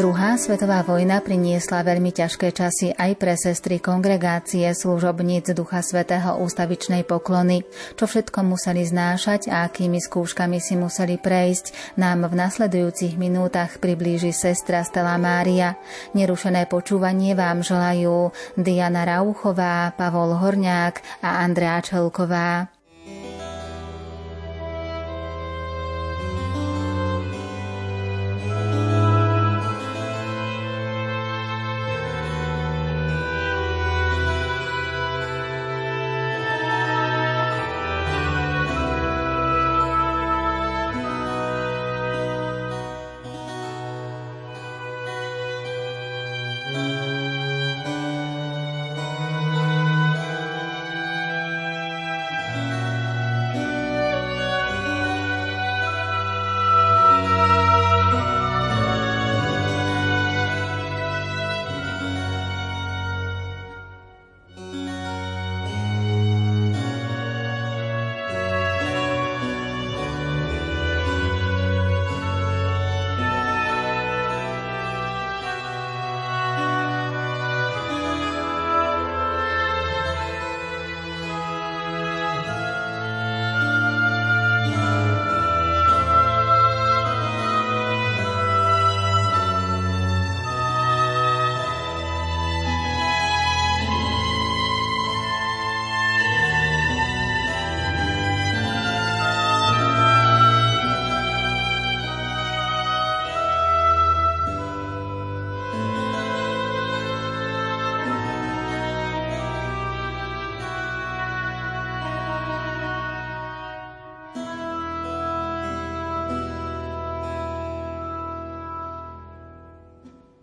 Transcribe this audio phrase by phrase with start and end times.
[0.00, 7.04] Druhá svetová vojna priniesla veľmi ťažké časy aj pre sestry kongregácie služobníc Ducha Svetého ústavičnej
[7.04, 7.68] poklony.
[8.00, 14.32] Čo všetko museli znášať a akými skúškami si museli prejsť, nám v nasledujúcich minútach priblíži
[14.32, 15.76] sestra Stella Mária.
[16.16, 22.79] Nerušené počúvanie vám želajú Diana Rauchová, Pavol Horňák a Andrea Čelková.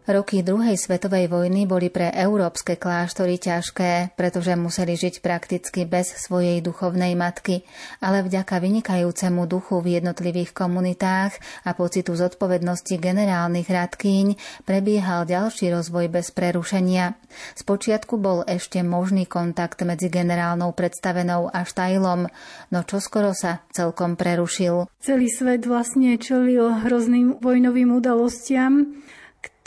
[0.07, 6.63] Roky druhej svetovej vojny boli pre európske kláštory ťažké, pretože museli žiť prakticky bez svojej
[6.63, 7.67] duchovnej matky,
[7.99, 11.35] ale vďaka vynikajúcemu duchu v jednotlivých komunitách
[11.67, 17.19] a pocitu zodpovednosti generálnych radkýň prebiehal ďalší rozvoj bez prerušenia.
[17.59, 22.31] Spočiatku bol ešte možný kontakt medzi generálnou predstavenou a štajlom,
[22.71, 24.87] no čoskoro sa celkom prerušil.
[25.03, 29.03] Celý svet vlastne čelil hrozným vojnovým udalostiam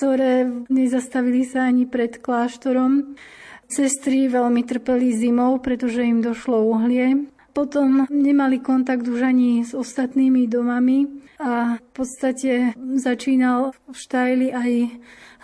[0.01, 3.21] ktoré nezastavili sa ani pred kláštorom.
[3.69, 7.29] Sestry veľmi trpeli zimou, pretože im došlo uhlie.
[7.53, 11.05] Potom nemali kontakt už ani s ostatnými domami
[11.37, 14.73] a v podstate začínal v štajli aj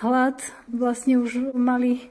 [0.00, 0.40] hlad.
[0.72, 2.08] Vlastne už mali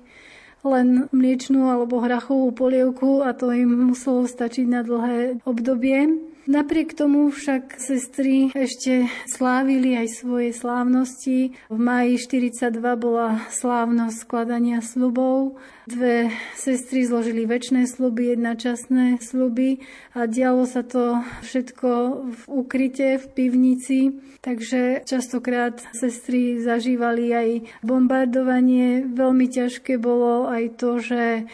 [0.61, 6.13] len mliečnú alebo hrachovú polievku a to im muselo stačiť na dlhé obdobie.
[6.45, 11.57] Napriek tomu však sestry ešte slávili aj svoje slávnosti.
[11.73, 12.69] V máji 42
[13.01, 15.57] bola slávnosť skladania slubov.
[15.89, 19.81] Dve sestry zložili väčšie sluby, jedna časné sluby
[20.13, 21.89] a dialo sa to všetko
[22.29, 23.99] v ukryte, v pivnici.
[24.45, 27.49] Takže častokrát sestry zažívali aj
[27.81, 29.01] bombardovanie.
[29.01, 31.49] Veľmi ťažké bolo aj to, že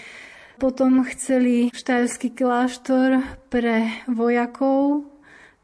[0.61, 5.09] potom chceli štajerský kláštor pre vojakov,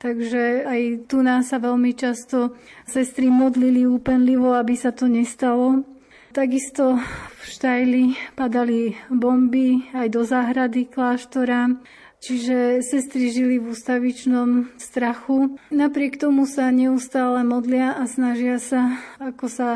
[0.01, 2.57] takže aj tu nás sa veľmi často
[2.89, 5.85] sestry modlili úpenlivo, aby sa to nestalo.
[6.33, 8.03] Takisto v Štajli
[8.33, 11.77] padali bomby aj do záhrady kláštora.
[12.17, 15.61] Čiže sestry žili v ústavičnom strachu.
[15.69, 19.69] Napriek tomu sa neustále modlia a snažia sa, ako sa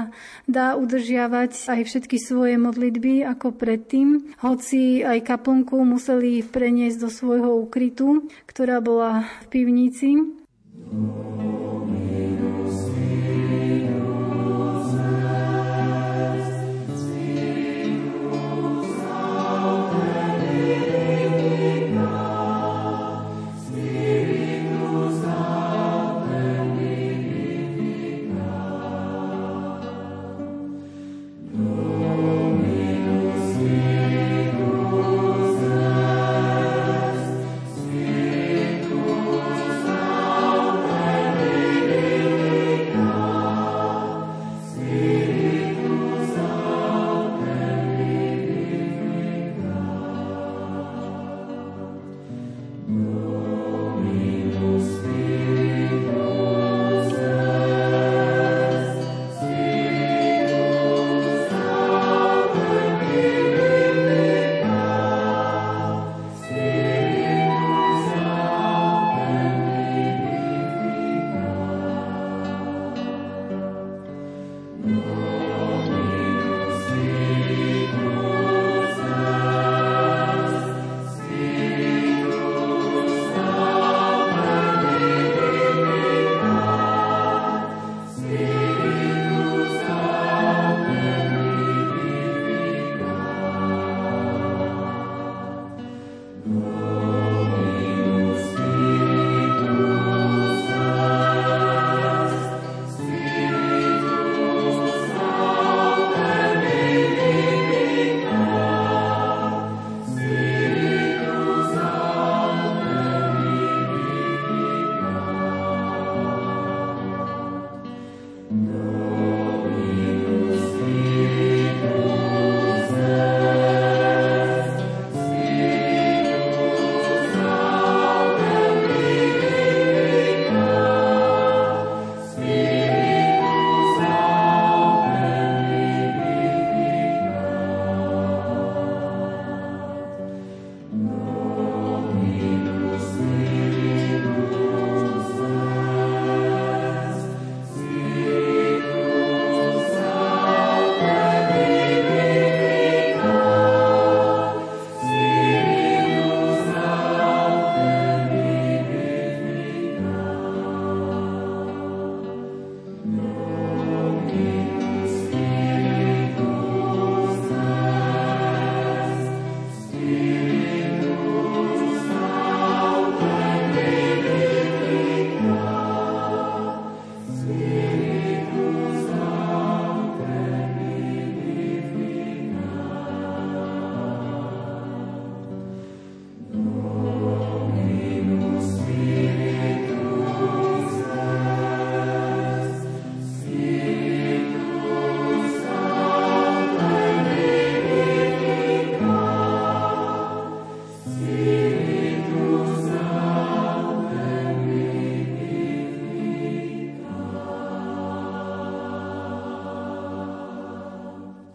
[0.49, 4.33] dá udržiavať aj všetky svoje modlitby ako predtým.
[4.41, 10.09] Hoci aj kaplnku museli preniesť do svojho ukrytu, ktorá bola v pivnici.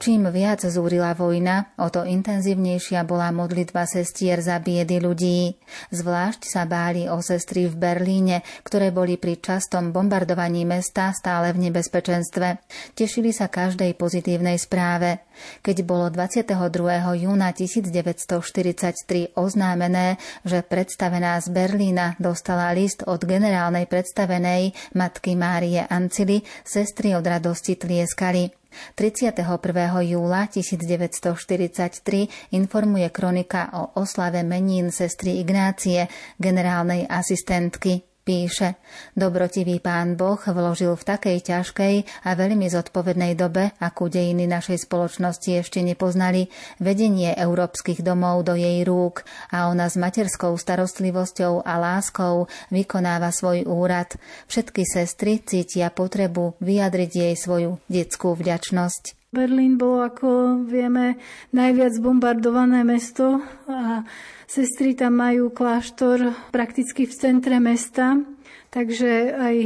[0.07, 5.59] Čím viac zúrila vojna, o to intenzívnejšia bola modlitba sestier za biedy ľudí.
[5.91, 11.67] Zvlášť sa báli o sestry v Berlíne, ktoré boli pri častom bombardovaní mesta stále v
[11.67, 12.63] nebezpečenstve.
[12.95, 15.27] Tešili sa každej pozitívnej správe.
[15.67, 16.55] Keď bolo 22.
[17.27, 26.47] júna 1943 oznámené, že predstavená z Berlína dostala list od generálnej predstavenej matky Márie Ancily,
[26.63, 28.66] sestry od radosti tlieskali.
[28.95, 30.03] 31.
[30.03, 36.09] júla 1943 informuje kronika o oslave menín sestry Ignácie,
[36.39, 38.16] generálnej asistentky.
[38.27, 38.75] Píše,
[39.15, 45.63] dobrotivý pán Boh vložil v takej ťažkej a veľmi zodpovednej dobe, akú dejiny našej spoločnosti
[45.63, 46.51] ešte nepoznali,
[46.83, 49.23] vedenie európskych domov do jej rúk
[49.55, 54.19] a ona s materskou starostlivosťou a láskou vykonáva svoj úrad.
[54.51, 59.26] Všetky sestry cítia potrebu vyjadriť jej svoju detskú vďačnosť.
[59.37, 61.21] Berlín bolo, ako vieme,
[61.53, 64.09] najviac bombardované mesto a
[64.49, 68.17] Sestry tam majú kláštor prakticky v centre mesta,
[68.71, 69.57] takže aj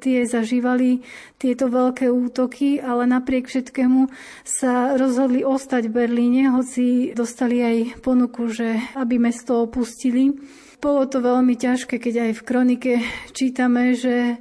[0.00, 1.04] tie zažívali
[1.36, 4.08] tieto veľké útoky, ale napriek všetkému
[4.42, 10.34] sa rozhodli ostať v Berlíne, hoci dostali aj ponuku, že aby mesto opustili.
[10.80, 12.92] Bolo to veľmi ťažké, keď aj v kronike
[13.36, 14.40] čítame, že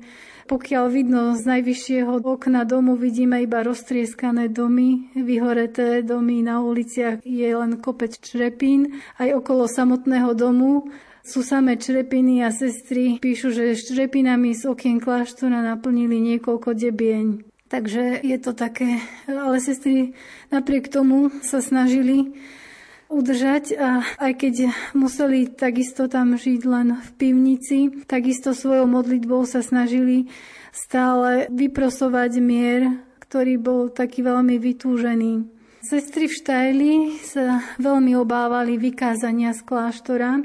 [0.49, 7.49] pokiaľ vidno z najvyššieho okna domu vidíme iba roztrieskané domy, vyhoreté domy na uliciach je
[7.53, 8.97] len kopec črepín.
[9.21, 10.89] Aj okolo samotného domu
[11.21, 17.45] sú samé črepiny a sestry píšu, že črepinami z okien kláštora naplnili niekoľko debieň.
[17.69, 18.97] Takže je to také,
[19.29, 20.17] ale sestry
[20.49, 22.33] napriek tomu sa snažili
[23.09, 24.55] udržať a aj keď
[24.93, 30.29] museli takisto tam žiť len v pivnici, takisto svojou modlitbou sa snažili
[30.69, 35.49] stále vyprosovať mier, ktorý bol taký veľmi vytúžený.
[35.81, 40.43] Sestry v Štajli sa veľmi obávali vykázania z kláštora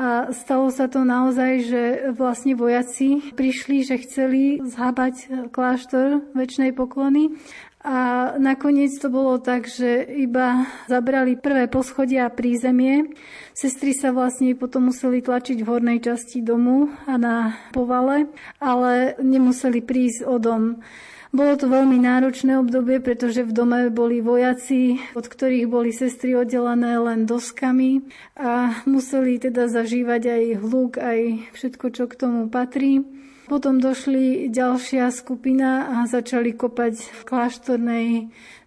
[0.00, 1.82] a stalo sa to naozaj, že
[2.16, 7.36] vlastne vojaci prišli, že chceli zhábať kláštor väčšnej poklony
[7.80, 13.16] a nakoniec to bolo tak, že iba zabrali prvé poschodia a prízemie.
[13.56, 18.28] Sestry sa vlastne potom museli tlačiť v hornej časti domu a na povale,
[18.60, 20.84] ale nemuseli prísť o dom.
[21.30, 26.98] Bolo to veľmi náročné obdobie, pretože v dome boli vojaci, od ktorých boli sestry oddelené
[26.98, 28.02] len doskami
[28.34, 33.06] a museli teda zažívať aj hluk, aj všetko, čo k tomu patrí.
[33.46, 38.06] Potom došli ďalšia skupina a začali kopať v kláštornej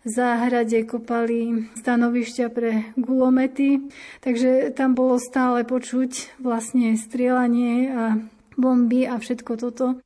[0.07, 3.91] záhrade, kopali stanovišťa pre gulomety,
[4.23, 8.03] takže tam bolo stále počuť vlastne strieľanie a
[8.55, 9.99] bomby a všetko toto.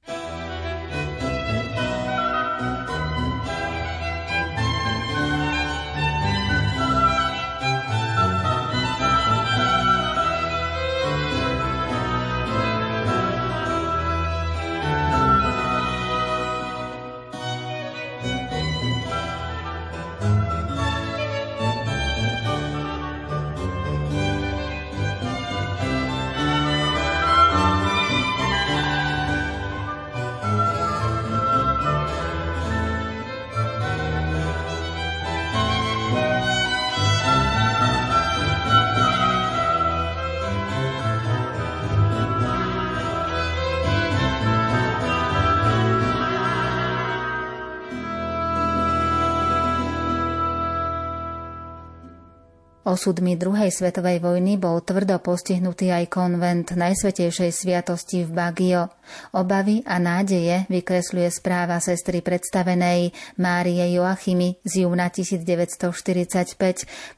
[52.87, 58.87] Osudmi druhej svetovej vojny bol tvrdo postihnutý aj konvent Najsvetejšej sviatosti v Bagio.
[59.35, 63.11] Obavy a nádeje vykresľuje správa sestry predstavenej
[63.43, 66.55] Márie Joachimy z júna 1945,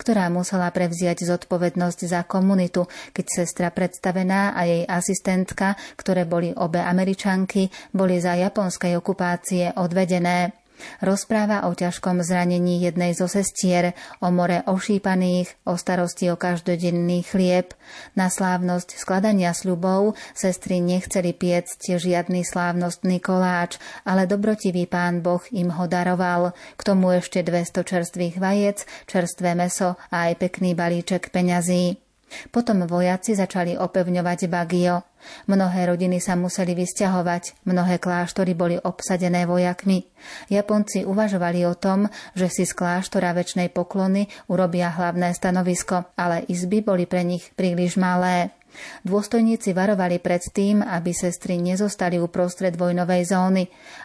[0.01, 6.81] ktorá musela prevziať zodpovednosť za komunitu, keď sestra predstavená a jej asistentka, ktoré boli obe
[6.81, 10.49] američanky, boli za japonskej okupácie odvedené.
[10.99, 17.77] Rozpráva o ťažkom zranení jednej zo sestier, o more ošípaných, o starosti o každodenný chlieb.
[18.17, 25.69] Na slávnosť skladania sľubov sestry nechceli piecť žiadny slávnostný koláč, ale dobrotivý pán Boh im
[25.69, 26.57] ho daroval.
[26.75, 32.08] K tomu ešte 200 čerstvých vajec, čerstvé meso a aj pekný balíček peňazí.
[32.49, 35.03] Potom vojaci začali opevňovať Bagio.
[35.51, 40.07] Mnohé rodiny sa museli vysťahovať, mnohé kláštory boli obsadené vojakmi.
[40.47, 42.07] Japonci uvažovali o tom,
[42.39, 47.99] že si z kláštora väčšnej poklony urobia hlavné stanovisko, ale izby boli pre nich príliš
[47.99, 48.55] malé.
[49.03, 53.63] Dôstojníci varovali pred tým, aby sestry nezostali uprostred vojnovej zóny,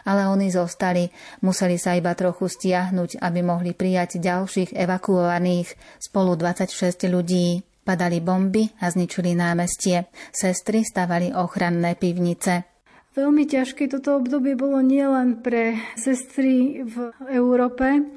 [0.09, 1.07] ale oni zostali,
[1.45, 5.69] museli sa iba trochu stiahnuť, aby mohli prijať ďalších evakuovaných,
[6.01, 7.74] spolu 26 ľudí.
[7.85, 10.09] Padali bomby a zničili námestie.
[10.33, 12.65] Sestry stavali ochranné pivnice.
[13.13, 18.09] Veľmi ťažké toto obdobie bolo nielen pre sestry v Európe,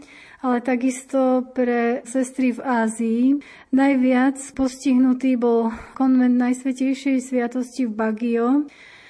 [0.42, 3.25] ale takisto pre sestry v Ázii.
[3.70, 8.48] Najviac postihnutý bol konvent Najsvetejšej sviatosti v Bagio,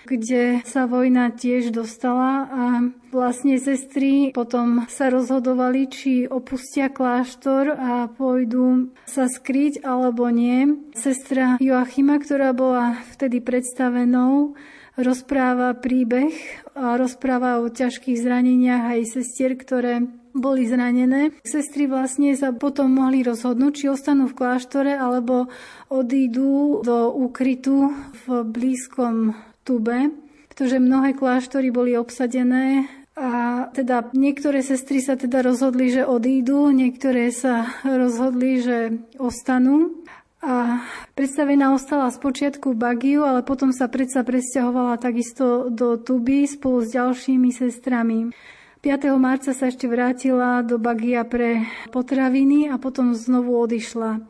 [0.08, 2.64] kde sa vojna tiež dostala a
[3.12, 10.88] vlastne sestry potom sa rozhodovali, či opustia kláštor a pôjdu sa skryť alebo nie.
[10.96, 14.56] Sestra Joachima, ktorá bola vtedy predstavenou,
[14.96, 16.32] rozpráva príbeh
[16.72, 21.34] a rozpráva o ťažkých zraneniach aj sestier, ktoré boli zranené.
[21.42, 25.50] Sestry vlastne sa potom mohli rozhodnúť, či ostanú v kláštore alebo
[25.90, 27.94] odídu do úkrytu
[28.26, 29.34] v blízkom
[29.68, 30.08] Tube,
[30.48, 37.34] pretože mnohé kláštory boli obsadené a teda niektoré sestry sa teda rozhodli, že odídu, niektoré
[37.34, 38.78] sa rozhodli, že
[39.18, 40.06] ostanú.
[40.38, 40.86] A
[41.18, 46.94] predstavená ostala z počiatku Bagiu, ale potom sa predsa presťahovala takisto do Tuby spolu s
[46.94, 48.30] ďalšími sestrami.
[48.78, 49.10] 5.
[49.18, 54.22] marca sa ešte vrátila do Bagia pre potraviny a potom znovu odišla.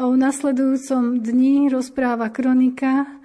[0.00, 3.19] A v nasledujúcom dni rozpráva kronika,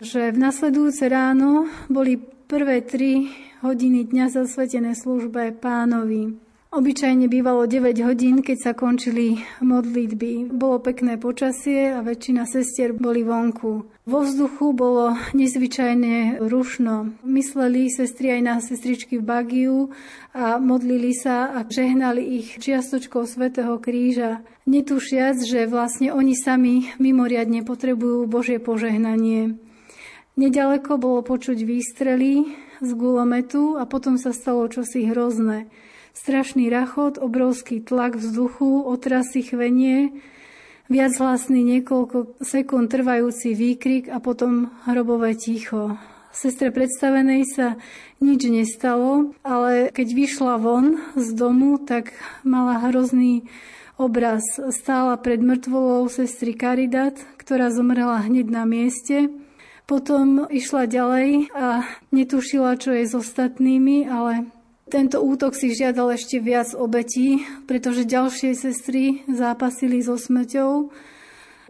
[0.00, 3.32] že v nasledujúce ráno boli prvé tri
[3.64, 6.46] hodiny dňa zasvetené službe pánovi.
[6.76, 10.52] Obyčajne bývalo 9 hodín, keď sa končili modlitby.
[10.52, 13.88] Bolo pekné počasie a väčšina sestier boli vonku.
[14.04, 17.16] Vo vzduchu bolo nezvyčajne rušno.
[17.24, 19.78] Mysleli sestry aj na sestričky v Bagiu
[20.36, 27.64] a modlili sa a žehnali ich čiastočkou svätého kríža, netušiac, že vlastne oni sami mimoriadne
[27.64, 29.56] potrebujú Božie požehnanie.
[30.36, 32.44] Nedaleko bolo počuť výstrely
[32.84, 35.72] z gulometu a potom sa stalo čosi hrozné.
[36.12, 40.12] Strašný rachot, obrovský tlak vzduchu, otrasy chvenie,
[40.92, 45.96] viac hlasný niekoľko sekúnd trvajúci výkrik a potom hrobové ticho.
[46.36, 47.80] Sestre predstavenej sa
[48.20, 52.12] nič nestalo, ale keď vyšla von z domu, tak
[52.44, 53.48] mala hrozný
[53.96, 54.44] obraz.
[54.68, 59.32] Stála pred mŕtvolou sestry Karidat, ktorá zomrela hneď na mieste.
[59.86, 64.50] Potom išla ďalej a netušila, čo je s ostatnými, ale
[64.90, 70.90] tento útok si žiadal ešte viac obetí, pretože ďalšie sestry zápasili so smrťou.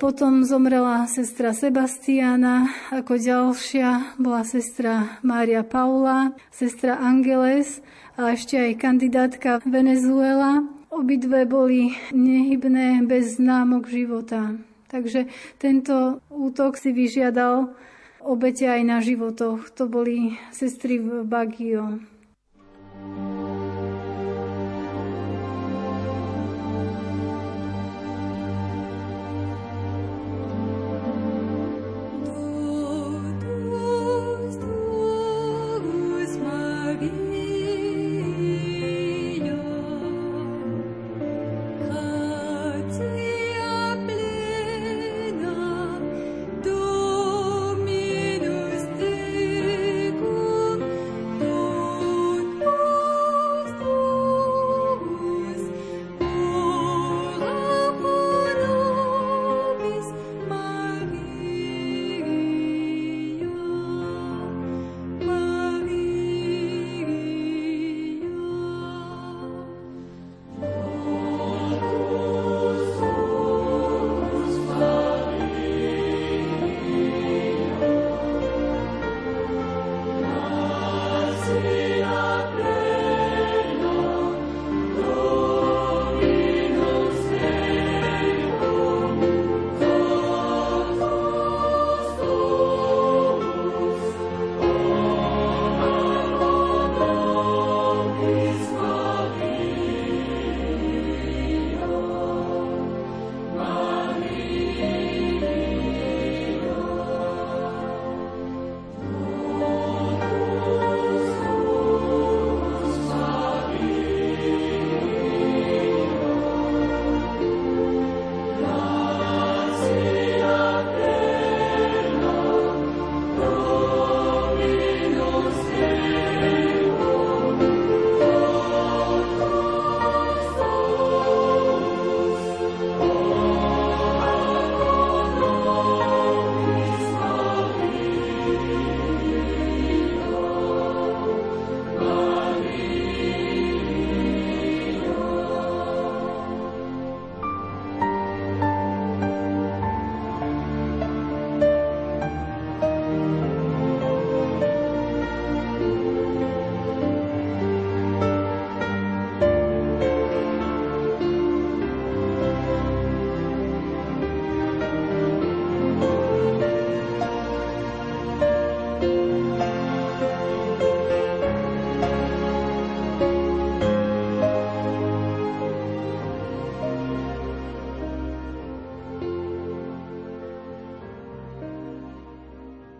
[0.00, 7.84] Potom zomrela sestra Sebastiana, ako ďalšia bola sestra Mária Paula, sestra Angeles
[8.16, 10.64] a ešte aj kandidátka Venezuela.
[10.88, 14.56] Obidve boli nehybné bez známok života.
[14.92, 15.28] Takže
[15.60, 17.76] tento útok si vyžiadal
[18.26, 19.70] obete aj na životoch.
[19.78, 22.02] To boli sestry v Bagio.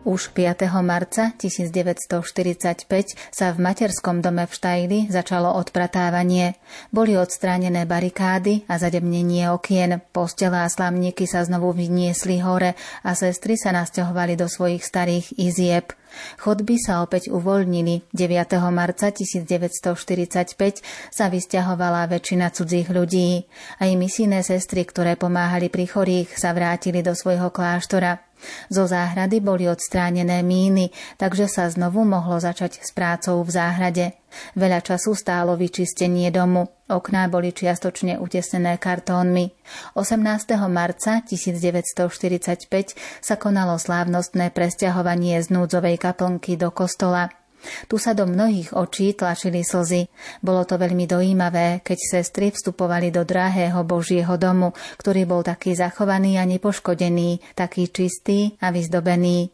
[0.07, 0.71] Už 5.
[0.87, 2.87] marca 1945
[3.35, 6.55] sa v materskom dome v Štajli začalo odpratávanie.
[6.95, 9.99] Boli odstránené barikády a zademnenie okien.
[10.15, 15.91] Postela a slamníky sa znovu vyniesli hore a sestry sa nasťahovali do svojich starých izieb.
[16.39, 18.07] Chodby sa opäť uvoľnili.
[18.15, 18.63] 9.
[18.71, 23.43] marca 1945 sa vysťahovala väčšina cudzích ľudí.
[23.83, 28.26] Aj misijné sestry, ktoré pomáhali pri chorých, sa vrátili do svojho kláštora.
[28.69, 34.07] Zo záhrady boli odstránené míny, takže sa znovu mohlo začať s prácou v záhrade.
[34.53, 36.69] Veľa času stálo vyčistenie domu.
[36.87, 39.51] Okná boli čiastočne utesnené kartónmi.
[39.97, 40.21] 18.
[40.69, 47.46] marca 1945 sa konalo slávnostné presťahovanie z núdzovej kaplnky do kostola.
[47.91, 50.07] Tu sa do mnohých očí tlačili slzy.
[50.43, 56.39] Bolo to veľmi dojímavé, keď sestry vstupovali do drahého Božieho domu, ktorý bol taký zachovaný
[56.39, 59.51] a nepoškodený, taký čistý a vyzdobený.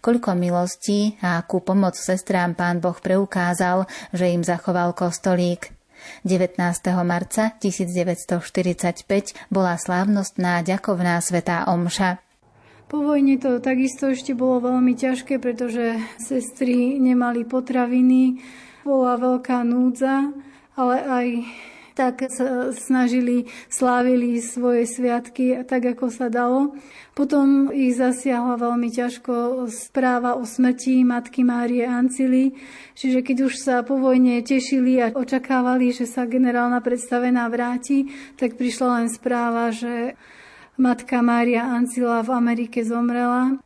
[0.00, 5.74] Koľko milostí a akú pomoc sestrám pán Boh preukázal, že im zachoval kostolík.
[6.22, 6.60] 19.
[7.02, 12.25] marca 1945 bola slávnostná ďakovná svetá omša.
[12.86, 18.38] Po vojne to takisto ešte bolo veľmi ťažké, pretože sestry nemali potraviny,
[18.86, 20.30] bola veľká núdza,
[20.78, 21.26] ale aj
[21.96, 26.76] tak sa snažili, slávili svoje sviatky tak, ako sa dalo.
[27.16, 32.52] Potom ich zasiahla veľmi ťažko správa o smrti matky Márie Ancily,
[32.92, 38.60] čiže keď už sa po vojne tešili a očakávali, že sa generálna predstavená vráti, tak
[38.60, 40.14] prišla len správa, že
[40.78, 43.56] Matka Mária Ancila v Amerike zomrela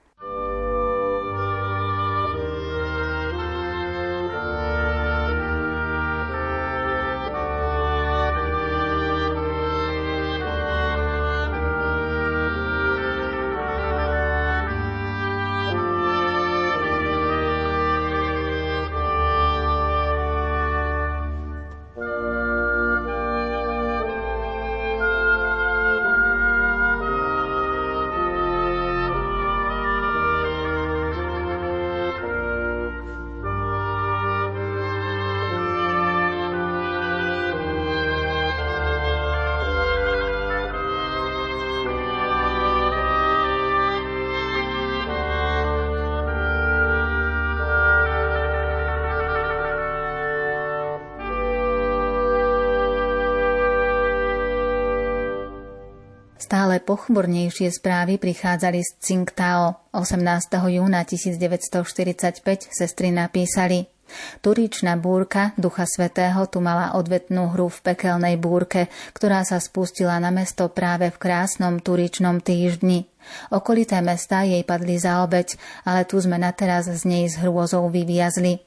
[56.70, 59.90] Stále pochmurnejšie správy prichádzali z Tsingtao.
[59.90, 60.22] 18.
[60.70, 63.90] júna 1945 sestry napísali
[64.38, 70.30] Turičná búrka Ducha Svetého tu mala odvetnú hru v pekelnej búrke, ktorá sa spustila na
[70.30, 73.10] mesto práve v krásnom turičnom týždni.
[73.50, 77.90] Okolité mestá jej padli za obeď, ale tu sme na teraz z nej s hrôzou
[77.90, 78.62] vyviazli.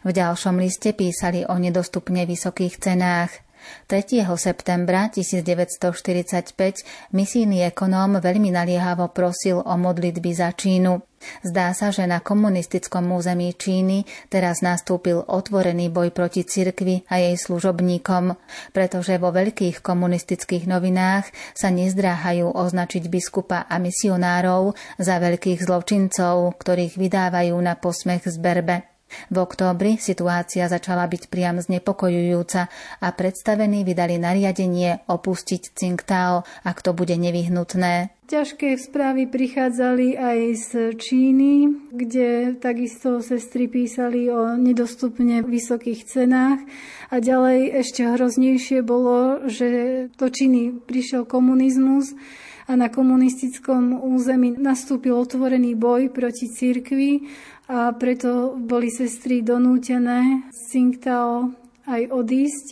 [0.00, 3.44] V ďalšom liste písali o nedostupne vysokých cenách.
[3.86, 4.24] 3.
[4.38, 11.02] septembra 1945 misijný ekonóm veľmi naliehavo prosil o modlitby za Čínu.
[11.40, 17.36] Zdá sa, že na komunistickom území Číny teraz nastúpil otvorený boj proti cirkvi a jej
[17.36, 18.36] služobníkom,
[18.76, 27.00] pretože vo veľkých komunistických novinách sa nezdráhajú označiť biskupa a misionárov za veľkých zločincov, ktorých
[27.00, 28.93] vydávajú na posmech zberbe.
[29.32, 32.68] V októbri situácia začala byť priam znepokojujúca
[33.00, 38.14] a predstavení vydali nariadenie opustiť Tsingtao, ak to bude nevyhnutné.
[38.24, 46.64] Ťažké správy prichádzali aj z Číny, kde takisto sestry písali o nedostupne vysokých cenách.
[47.12, 52.16] A ďalej ešte hroznejšie bolo, že do Číny prišiel komunizmus
[52.64, 57.28] a na komunistickom území nastúpil otvorený boj proti cirkvi
[57.64, 61.48] a preto boli sestry donútené z Tsingtao
[61.88, 62.66] aj odísť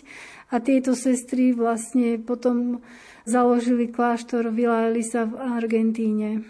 [0.52, 2.84] a tieto sestry vlastne potom
[3.24, 6.44] založili kláštor Vila Elisa v Argentíne.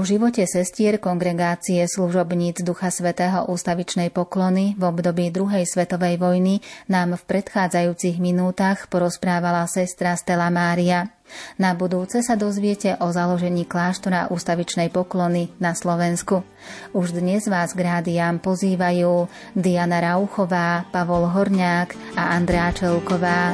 [0.00, 7.20] O živote sestier kongregácie služobníc Ducha Svetého ústavičnej poklony v období druhej svetovej vojny nám
[7.20, 11.12] v predchádzajúcich minútach porozprávala sestra Stella Mária.
[11.60, 16.48] Na budúce sa dozviete o založení kláštora ústavičnej poklony na Slovensku.
[16.96, 23.52] Už dnes vás k rádiám pozývajú Diana Rauchová, Pavol Horňák a Andrea Čelková.